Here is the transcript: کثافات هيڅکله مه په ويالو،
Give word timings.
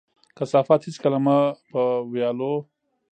کثافات 0.37 0.81
هيڅکله 0.85 1.19
مه 1.25 1.37
په 1.71 1.81
ويالو، 2.11 2.53